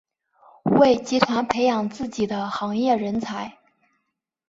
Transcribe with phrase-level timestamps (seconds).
[0.63, 3.59] 为集团培养自己的行业人才。